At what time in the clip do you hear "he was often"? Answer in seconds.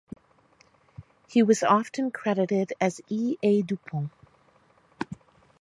1.27-2.09